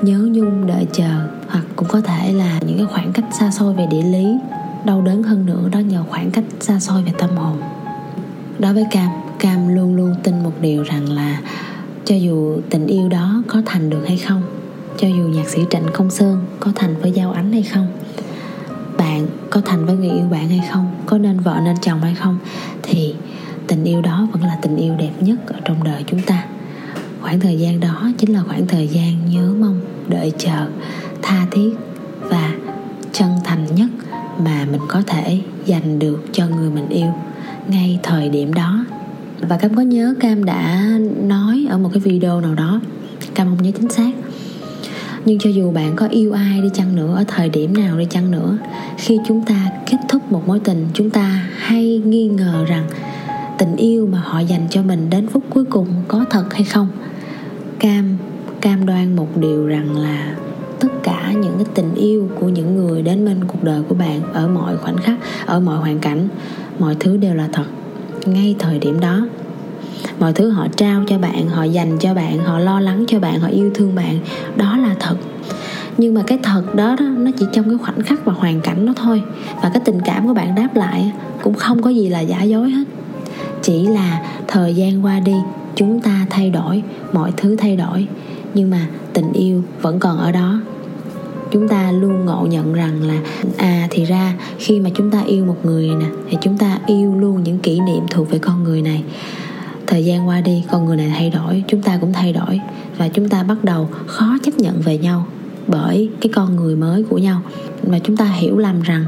nhớ 0.02 0.18
nhung, 0.32 0.68
đợi 0.68 0.88
chờ 0.94 1.28
hoặc 1.54 1.66
cũng 1.76 1.88
có 1.88 2.02
thể 2.02 2.34
là 2.34 2.60
những 2.68 2.78
cái 2.78 2.88
khoảng 2.88 3.14
cách 3.14 3.26
xa 3.32 3.52
xôi 3.52 3.74
về 3.74 3.86
địa 3.86 4.04
lý. 4.04 4.38
Đau 4.86 5.02
đớn 5.02 5.24
hơn 5.24 5.46
nữa 5.46 5.70
đó 5.72 5.80
nhờ 5.80 6.04
khoảng 6.10 6.32
cách 6.32 6.44
xa 6.60 6.80
xôi 6.80 7.04
về 7.04 7.12
tâm 7.18 7.30
hồn. 7.36 7.58
Đối 8.60 8.74
với 8.74 8.86
cam 8.92 9.10
cam 9.40 9.76
luôn 9.76 9.96
luôn 9.96 10.16
tin 10.24 10.44
một 10.44 10.52
điều 10.62 10.84
rằng 10.84 11.12
là 11.12 11.42
cho 12.06 12.16
dù 12.16 12.58
tình 12.70 12.88
yêu 12.88 13.10
đó 13.10 13.44
có 13.48 13.62
thành 13.66 13.90
được 13.90 14.04
hay 14.08 14.18
không, 14.18 14.42
cho 14.98 15.08
dù 15.08 15.24
nhạc 15.24 15.50
sĩ 15.50 15.62
trịnh 15.70 15.84
công 15.94 16.10
sơn 16.10 16.46
có 16.60 16.72
thành 16.76 16.96
với 17.02 17.12
giao 17.12 17.32
ánh 17.32 17.52
hay 17.52 17.64
không, 17.64 17.88
bạn 18.98 19.28
có 19.50 19.62
thành 19.62 19.86
với 19.86 19.96
người 19.96 20.10
yêu 20.10 20.26
bạn 20.32 20.50
hay 20.50 20.62
không, 20.72 20.92
có 21.06 21.18
nên 21.18 21.40
vợ 21.40 21.60
nên 21.64 21.76
chồng 21.82 22.02
hay 22.02 22.16
không, 22.16 22.38
thì 22.84 23.16
tình 23.68 23.84
yêu 23.84 24.02
đó 24.02 24.28
vẫn 24.32 24.44
là 24.44 24.58
tình 24.62 24.76
yêu 24.76 24.96
đẹp 24.96 25.12
nhất 25.20 25.38
ở 25.48 25.60
trong 25.66 25.84
đời 25.84 26.04
chúng 26.08 26.22
ta. 26.22 26.46
Khoảng 27.22 27.40
thời 27.40 27.60
gian 27.60 27.80
đó 27.80 28.10
chính 28.18 28.34
là 28.34 28.44
khoảng 28.48 28.68
thời 28.68 28.88
gian 28.88 29.30
nhớ 29.30 29.54
mong, 29.60 29.80
đợi 30.08 30.32
chờ 30.38 30.68
tha 31.24 31.48
thiết 31.52 31.76
và 32.20 32.52
chân 33.12 33.30
thành 33.44 33.66
nhất 33.76 33.90
mà 34.40 34.66
mình 34.72 34.82
có 34.88 35.02
thể 35.08 35.40
dành 35.66 36.00
được 36.00 36.26
cho 36.32 36.48
người 36.48 36.70
mình 36.70 36.90
yêu 36.90 37.08
ngay 37.68 38.00
thời 38.04 38.30
điểm 38.30 38.54
đó. 38.54 38.86
Và 39.40 39.58
cam 39.58 39.76
có 39.76 39.82
nhớ 39.82 40.14
cam 40.20 40.46
đã 40.46 40.90
nói 41.24 41.68
ở 41.70 41.78
một 41.78 41.90
cái 41.94 42.00
video 42.00 42.42
nào 42.42 42.56
đó, 42.56 42.82
cam 43.34 43.48
không 43.48 43.64
nhớ 43.64 43.72
chính 43.78 43.90
xác. 43.90 44.12
Nhưng 45.26 45.40
cho 45.40 45.50
dù 45.50 45.72
bạn 45.72 45.96
có 45.96 46.08
yêu 46.08 46.32
ai 46.32 46.62
đi 46.62 46.70
chăng 46.74 46.96
nữa, 46.96 47.16
ở 47.16 47.24
thời 47.28 47.50
điểm 47.50 47.78
nào 47.78 47.98
đi 48.00 48.06
chăng 48.10 48.32
nữa, 48.32 48.58
khi 48.98 49.20
chúng 49.28 49.46
ta 49.46 49.70
kết 49.92 49.98
thúc 50.10 50.32
một 50.32 50.48
mối 50.48 50.60
tình, 50.60 50.88
chúng 50.94 51.10
ta 51.10 51.46
hay 51.58 52.02
nghi 52.06 52.28
ngờ 52.28 52.66
rằng 52.68 52.88
tình 53.58 53.76
yêu 53.76 54.08
mà 54.12 54.20
họ 54.20 54.40
dành 54.40 54.68
cho 54.70 54.82
mình 54.82 55.10
đến 55.10 55.28
phút 55.28 55.44
cuối 55.50 55.66
cùng 55.66 55.88
có 56.08 56.26
thật 56.30 56.54
hay 56.54 56.64
không. 56.64 56.88
Cam 57.80 58.18
cam 58.62 58.86
đoan 58.86 59.16
một 59.16 59.38
điều 59.38 59.68
rằng 59.68 59.98
là 59.98 60.36
tất 60.84 61.04
cả 61.04 61.32
những 61.32 61.54
cái 61.58 61.66
tình 61.74 61.96
yêu 61.96 62.30
của 62.40 62.50
những 62.50 62.76
người 62.76 63.02
đến 63.02 63.26
bên 63.26 63.38
cuộc 63.48 63.64
đời 63.64 63.82
của 63.90 63.96
bạn 63.96 64.34
ở 64.34 64.48
mọi 64.48 64.78
khoảnh 64.78 64.98
khắc 64.98 65.16
ở 65.46 65.60
mọi 65.60 65.78
hoàn 65.78 66.00
cảnh. 66.00 66.28
Mọi 66.80 66.96
thứ 67.00 67.18
đều 67.18 67.36
là 67.36 67.50
thật 67.54 67.66
ngay 68.26 68.56
thời 68.60 68.80
điểm 68.80 69.00
đó. 69.00 69.28
Mọi 70.20 70.34
thứ 70.34 70.50
họ 70.50 70.68
trao 70.76 71.04
cho 71.08 71.18
bạn 71.18 71.48
họ 71.48 71.64
dành 71.64 71.98
cho 72.00 72.14
bạn 72.14 72.40
họ 72.40 72.60
lo 72.60 72.80
lắng 72.80 73.06
cho 73.08 73.20
bạn 73.20 73.40
họ 73.40 73.48
yêu 73.48 73.72
thương 73.74 73.96
bạn 73.96 74.20
đó 74.56 74.78
là 74.78 74.96
thật. 75.00 75.16
Nhưng 75.98 76.14
mà 76.14 76.22
cái 76.28 76.40
thật 76.44 76.76
đó, 76.76 76.96
đó 77.00 77.06
nó 77.18 77.32
chỉ 77.40 77.46
trong 77.54 77.70
cái 77.70 77.78
khoảnh 77.78 78.02
khắc 78.02 78.26
và 78.26 78.34
hoàn 78.34 78.62
cảnh 78.62 78.86
đó 78.86 78.94
thôi. 78.96 79.22
Và 79.64 79.70
cái 79.74 79.82
tình 79.86 80.02
cảm 80.06 80.28
của 80.28 80.34
bạn 80.34 80.56
đáp 80.56 80.76
lại 80.76 81.12
cũng 81.42 81.54
không 81.54 81.82
có 81.82 81.90
gì 81.90 82.10
là 82.10 82.20
giả 82.20 82.44
dối 82.44 82.72
hết. 82.72 82.84
Chỉ 83.62 83.88
là 83.88 84.22
thời 84.48 84.76
gian 84.76 85.06
qua 85.06 85.20
đi 85.20 85.36
chúng 85.76 86.00
ta 86.00 86.26
thay 86.30 86.50
đổi 86.50 86.84
mọi 87.14 87.32
thứ 87.38 87.56
thay 87.56 87.76
đổi. 87.76 88.08
Nhưng 88.54 88.70
mà 88.70 88.88
tình 89.14 89.34
yêu 89.34 89.64
vẫn 89.82 90.00
còn 90.00 90.18
ở 90.18 90.32
đó 90.32 90.60
chúng 91.54 91.68
ta 91.68 91.92
luôn 91.92 92.26
ngộ 92.26 92.48
nhận 92.50 92.74
rằng 92.74 93.04
là 93.04 93.20
à 93.58 93.88
thì 93.90 94.06
ra 94.06 94.34
khi 94.58 94.80
mà 94.80 94.90
chúng 94.96 95.12
ta 95.12 95.22
yêu 95.22 95.46
một 95.46 95.58
người 95.64 95.88
nè, 95.88 96.06
thì 96.30 96.38
chúng 96.42 96.58
ta 96.58 96.80
yêu 96.88 97.16
luôn 97.16 97.44
những 97.44 97.60
kỷ 97.60 97.80
niệm 97.80 98.04
thuộc 98.10 98.32
về 98.32 98.40
con 98.40 98.64
người 98.64 98.82
này. 98.82 99.04
Thời 99.88 100.06
gian 100.06 100.28
qua 100.28 100.42
đi, 100.42 100.64
con 100.72 100.86
người 100.86 100.98
này 100.98 101.12
thay 101.16 101.30
đổi, 101.30 101.64
chúng 101.68 101.82
ta 101.82 101.98
cũng 101.98 102.14
thay 102.14 102.34
đổi 102.34 102.60
và 102.98 103.08
chúng 103.08 103.30
ta 103.30 103.44
bắt 103.44 103.64
đầu 103.64 103.90
khó 104.06 104.38
chấp 104.44 104.58
nhận 104.58 104.82
về 104.82 104.98
nhau 104.98 105.26
bởi 105.68 106.10
cái 106.22 106.32
con 106.36 106.56
người 106.56 106.76
mới 106.76 107.04
của 107.04 107.18
nhau. 107.18 107.42
Mà 107.88 108.00
chúng 108.00 108.18
ta 108.18 108.26
hiểu 108.26 108.58
lầm 108.58 108.82
rằng 108.82 109.06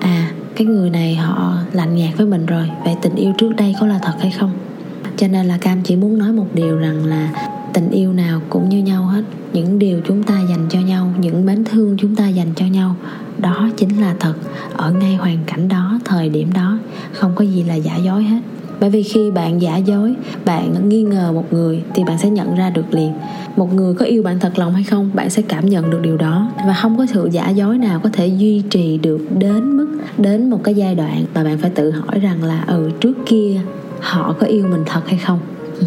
à 0.00 0.30
cái 0.56 0.66
người 0.66 0.90
này 0.90 1.14
họ 1.14 1.56
lạnh 1.72 1.96
nhạt 1.96 2.16
với 2.16 2.26
mình 2.26 2.46
rồi, 2.46 2.70
vậy 2.84 2.94
tình 3.02 3.14
yêu 3.14 3.32
trước 3.38 3.50
đây 3.56 3.74
có 3.80 3.86
là 3.86 3.98
thật 4.02 4.14
hay 4.20 4.30
không? 4.30 4.50
Cho 5.16 5.28
nên 5.28 5.46
là 5.46 5.58
cam 5.58 5.82
chỉ 5.82 5.96
muốn 5.96 6.18
nói 6.18 6.32
một 6.32 6.46
điều 6.54 6.76
rằng 6.76 7.04
là 7.06 7.50
tình 7.74 7.90
yêu 7.90 8.12
nào 8.12 8.40
cũng 8.48 8.68
như 8.68 8.78
nhau 8.78 9.02
hết. 9.06 9.22
Những 9.52 9.78
điều 9.78 10.00
chúng 10.08 10.22
ta 10.22 10.40
dành 10.48 10.66
cho 10.68 10.80
nhau, 10.80 11.12
những 11.20 11.46
mến 11.46 11.64
thương 11.64 11.96
chúng 12.00 12.16
ta 12.16 12.28
dành 12.28 12.48
cho 12.56 12.66
nhau, 12.66 12.96
đó 13.38 13.68
chính 13.76 14.00
là 14.00 14.14
thật. 14.20 14.34
Ở 14.76 14.92
ngay 14.92 15.16
hoàn 15.16 15.38
cảnh 15.46 15.68
đó, 15.68 15.98
thời 16.04 16.28
điểm 16.28 16.52
đó, 16.52 16.78
không 17.12 17.32
có 17.34 17.44
gì 17.44 17.62
là 17.62 17.74
giả 17.74 17.96
dối 17.96 18.24
hết. 18.24 18.40
Bởi 18.80 18.90
vì 18.90 19.02
khi 19.02 19.30
bạn 19.30 19.62
giả 19.62 19.76
dối, 19.76 20.14
bạn 20.44 20.88
nghi 20.88 21.02
ngờ 21.02 21.32
một 21.32 21.52
người 21.52 21.82
thì 21.94 22.04
bạn 22.04 22.18
sẽ 22.18 22.30
nhận 22.30 22.54
ra 22.54 22.70
được 22.70 22.94
liền. 22.94 23.12
Một 23.56 23.74
người 23.74 23.94
có 23.94 24.04
yêu 24.04 24.22
bạn 24.22 24.40
thật 24.40 24.58
lòng 24.58 24.74
hay 24.74 24.82
không, 24.82 25.10
bạn 25.14 25.30
sẽ 25.30 25.42
cảm 25.42 25.68
nhận 25.68 25.90
được 25.90 26.00
điều 26.02 26.16
đó. 26.16 26.52
Và 26.66 26.74
không 26.82 26.98
có 26.98 27.06
sự 27.06 27.28
giả 27.32 27.50
dối 27.50 27.78
nào 27.78 28.00
có 28.00 28.10
thể 28.12 28.26
duy 28.26 28.62
trì 28.70 28.98
được 28.98 29.20
đến 29.38 29.76
mức, 29.76 29.86
đến 30.18 30.50
một 30.50 30.60
cái 30.64 30.74
giai 30.74 30.94
đoạn 30.94 31.24
mà 31.34 31.44
bạn 31.44 31.58
phải 31.58 31.70
tự 31.70 31.90
hỏi 31.90 32.20
rằng 32.20 32.44
là 32.44 32.64
ừ 32.66 32.90
trước 33.00 33.14
kia 33.26 33.60
họ 34.00 34.34
có 34.40 34.46
yêu 34.46 34.66
mình 34.70 34.82
thật 34.86 35.08
hay 35.08 35.18
không? 35.18 35.38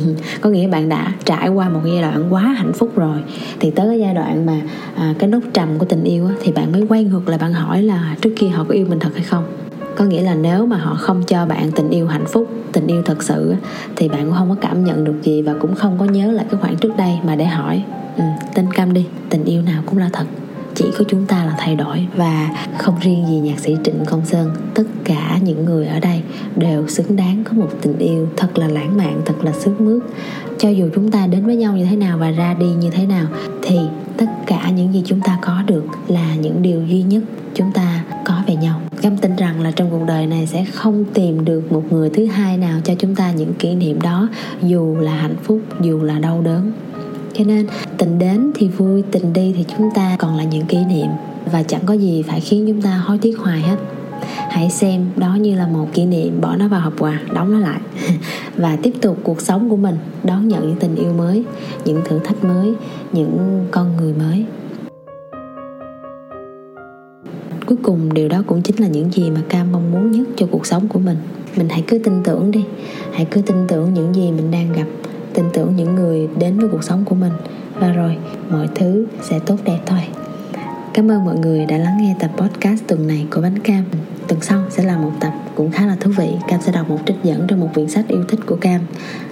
có 0.42 0.50
nghĩa 0.50 0.68
bạn 0.68 0.90
đã 0.90 1.14
trải 1.26 1.50
qua 1.50 1.70
một 1.70 1.80
giai 1.86 2.02
đoạn 2.02 2.34
quá 2.34 2.42
hạnh 2.42 2.74
phúc 2.74 2.92
rồi. 2.96 3.18
Thì 3.60 3.72
tới 3.72 3.88
cái 3.88 4.00
giai 4.00 4.14
đoạn 4.14 4.46
mà 4.46 4.62
à, 4.96 5.14
cái 5.20 5.30
nốt 5.30 5.40
trầm 5.54 5.78
của 5.78 5.86
tình 5.86 6.04
yêu 6.04 6.28
á, 6.28 6.34
thì 6.42 6.52
bạn 6.52 6.72
mới 6.72 6.86
quay 6.90 7.04
ngược 7.04 7.30
lại 7.30 7.38
bạn 7.38 7.54
hỏi 7.54 7.84
là 7.84 8.16
trước 8.22 8.34
kia 8.36 8.48
họ 8.48 8.64
có 8.64 8.74
yêu 8.74 8.86
mình 8.90 9.00
thật 9.00 9.12
hay 9.14 9.24
không? 9.24 9.44
Có 9.96 10.06
nghĩa 10.06 10.22
là 10.22 10.36
nếu 10.36 10.66
mà 10.66 10.78
họ 10.78 10.96
không 10.96 11.24
cho 11.24 11.46
bạn 11.46 11.72
tình 11.72 11.90
yêu 11.90 12.08
hạnh 12.08 12.26
phúc 12.26 12.48
tình 12.72 12.88
yêu 12.88 13.02
thật 13.06 13.24
sự 13.24 13.56
thì 13.96 14.10
bạn 14.10 14.26
cũng 14.26 14.34
không 14.34 14.50
có 14.50 14.56
cảm 14.62 14.84
nhận 14.84 15.04
được 15.04 15.16
gì 15.24 15.42
và 15.42 15.54
cũng 15.60 15.76
không 15.76 15.98
có 16.00 16.06
nhớ 16.06 16.32
lại 16.32 16.46
cái 16.52 16.60
khoảng 16.62 16.76
trước 16.76 16.98
đây 16.98 17.20
mà 17.24 17.36
để 17.36 17.46
hỏi. 17.46 17.84
Ừ, 18.18 18.24
tin 18.54 18.74
cam 18.74 18.94
đi 18.94 19.06
tình 19.30 19.44
yêu 19.44 19.62
nào 19.62 19.84
cũng 19.86 19.98
là 19.98 20.10
thật 20.14 20.26
chỉ 20.78 20.86
có 20.98 21.06
chúng 21.08 21.26
ta 21.26 21.46
là 21.46 21.56
thay 21.58 21.76
đổi 21.76 22.08
và 22.16 22.50
không 22.78 22.96
riêng 23.02 23.26
gì 23.28 23.36
nhạc 23.40 23.60
sĩ 23.60 23.76
Trịnh 23.84 24.06
Công 24.06 24.26
Sơn, 24.26 24.52
tất 24.74 24.84
cả 25.04 25.40
những 25.44 25.66
người 25.66 25.88
ở 25.88 26.00
đây 26.00 26.22
đều 26.56 26.88
xứng 26.88 27.16
đáng 27.16 27.44
có 27.44 27.54
một 27.54 27.70
tình 27.82 27.98
yêu 27.98 28.28
thật 28.38 28.58
là 28.58 28.68
lãng 28.68 28.98
mạn, 28.98 29.22
thật 29.26 29.34
là 29.44 29.52
sức 29.52 29.82
mướt. 29.82 30.02
Cho 30.60 30.70
dù 30.70 30.90
chúng 30.96 31.12
ta 31.12 31.28
đến 31.28 31.46
với 31.46 31.56
nhau 31.56 31.78
như 31.78 31.86
thế 31.86 31.96
nào 31.96 32.18
và 32.18 32.32
ra 32.32 32.54
đi 32.54 32.66
như 32.66 32.90
thế 32.90 33.06
nào, 33.06 33.28
thì 33.62 33.80
tất 34.18 34.26
cả 34.46 34.70
những 34.70 34.94
gì 34.94 35.04
chúng 35.06 35.22
ta 35.22 35.38
có 35.42 35.62
được 35.68 35.86
là 36.08 36.36
những 36.36 36.62
điều 36.62 36.86
duy 36.86 37.02
nhất 37.02 37.24
chúng 37.56 37.72
ta 37.72 38.04
có 38.26 38.34
về 38.48 38.56
nhau. 38.56 38.82
Cam 39.02 39.18
tin 39.18 39.36
rằng 39.36 39.62
là 39.62 39.72
trong 39.72 39.90
cuộc 39.90 40.06
đời 40.08 40.28
này 40.28 40.48
sẽ 40.48 40.66
không 40.74 41.06
tìm 41.14 41.46
được 41.46 41.72
một 41.72 41.84
người 41.92 42.10
thứ 42.10 42.26
hai 42.26 42.58
nào 42.58 42.80
cho 42.84 42.94
chúng 43.00 43.16
ta 43.16 43.32
những 43.32 43.54
kỷ 43.54 43.76
niệm 43.76 44.02
đó, 44.02 44.30
dù 44.64 44.96
là 45.00 45.16
hạnh 45.16 45.36
phúc, 45.44 45.62
dù 45.82 46.04
là 46.04 46.20
đau 46.20 46.42
đớn 46.42 46.72
cho 47.34 47.44
nên, 47.44 47.68
tình 47.98 48.20
đến 48.20 48.52
thì 48.56 48.68
vui, 48.68 49.04
tình 49.12 49.34
đi 49.34 49.54
thì 49.58 49.66
chúng 49.78 49.90
ta 49.96 50.16
còn 50.20 50.36
là 50.38 50.44
những 50.44 50.66
kỷ 50.66 50.78
niệm. 50.86 51.08
Và 51.52 51.64
chẳng 51.64 51.82
có 51.86 51.94
gì 51.94 52.24
phải 52.28 52.40
khiến 52.40 52.66
chúng 52.68 52.82
ta 52.82 52.98
hối 52.98 53.18
tiếc 53.18 53.40
hoài 53.40 53.62
hết. 53.62 53.78
Hãy 54.50 54.70
xem 54.70 55.06
đó 55.16 55.36
như 55.36 55.56
là 55.56 55.68
một 55.68 55.88
kỷ 55.94 56.06
niệm, 56.06 56.42
bỏ 56.42 56.56
nó 56.56 56.68
vào 56.68 56.82
hộp 56.82 56.94
quà, 57.00 57.20
đóng 57.34 57.52
nó 57.52 57.60
lại. 57.60 57.80
Và 58.56 58.78
tiếp 58.84 58.94
tục 59.02 59.18
cuộc 59.24 59.42
sống 59.42 59.70
của 59.70 59.78
mình, 59.78 59.98
đón 60.24 60.48
nhận 60.48 60.68
những 60.68 60.78
tình 60.80 60.96
yêu 60.96 61.14
mới, 61.14 61.44
những 61.86 62.02
thử 62.06 62.20
thách 62.20 62.44
mới, 62.44 62.74
những 63.14 63.66
con 63.72 63.98
người 63.98 64.14
mới. 64.14 64.46
Cuối 67.66 67.78
cùng, 67.84 68.14
điều 68.14 68.30
đó 68.30 68.44
cũng 68.48 68.62
chính 68.62 68.82
là 68.82 68.88
những 68.88 69.12
gì 69.12 69.30
mà 69.30 69.42
cam 69.50 69.72
mong 69.72 69.92
muốn 69.92 70.12
nhất 70.12 70.28
cho 70.36 70.48
cuộc 70.52 70.66
sống 70.66 70.88
của 70.88 71.00
mình. 71.00 71.18
Mình 71.56 71.70
hãy 71.70 71.84
cứ 71.88 72.00
tin 72.00 72.24
tưởng 72.24 72.52
đi. 72.52 72.64
Hãy 73.12 73.26
cứ 73.32 73.42
tin 73.42 73.58
tưởng 73.68 73.94
những 73.94 74.16
gì 74.16 74.32
mình 74.32 74.52
đang 74.52 74.74
gặp 74.74 74.86
tin 75.38 75.46
tưởng 75.54 75.76
những 75.76 75.96
người 75.96 76.28
đến 76.40 76.60
với 76.60 76.70
cuộc 76.72 76.84
sống 76.84 77.06
của 77.06 77.16
mình. 77.16 77.34
Và 77.80 77.92
rồi, 77.92 78.18
mọi 78.50 78.68
thứ 78.76 79.06
sẽ 79.22 79.40
tốt 79.40 79.56
đẹp 79.66 79.80
thôi. 79.86 80.00
Cảm 80.94 81.12
ơn 81.12 81.26
mọi 81.26 81.36
người 81.40 81.66
đã 81.66 81.78
lắng 81.78 81.98
nghe 82.02 82.16
tập 82.20 82.32
podcast 82.38 82.84
tuần 82.88 83.08
này 83.08 83.28
của 83.32 83.42
bánh 83.42 83.60
cam. 83.60 83.84
Tuần 84.28 84.42
sau 84.42 84.64
sẽ 84.70 84.84
là 84.84 84.98
một 84.98 85.12
tập 85.20 85.34
cũng 85.56 85.72
khá 85.72 85.86
là 85.86 85.96
thú 86.00 86.12
vị. 86.18 86.30
Cam 86.48 86.62
sẽ 86.62 86.72
đọc 86.72 86.90
một 86.90 87.00
trích 87.06 87.16
dẫn 87.24 87.46
trong 87.48 87.60
một 87.60 87.70
quyển 87.74 87.90
sách 87.90 88.08
yêu 88.08 88.24
thích 88.28 88.40
của 88.46 88.56
cam. 88.56 88.82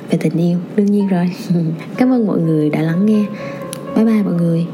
Về 0.10 0.18
tình 0.22 0.38
yêu, 0.38 0.58
đương 0.76 0.86
nhiên 0.86 1.08
rồi. 1.08 1.32
Cảm 1.98 2.14
ơn 2.14 2.28
mọi 2.28 2.40
người 2.40 2.70
đã 2.70 2.82
lắng 2.82 3.06
nghe. 3.06 3.26
Bye 3.96 4.06
bye 4.06 4.24
mọi 4.24 4.34
người. 4.34 4.68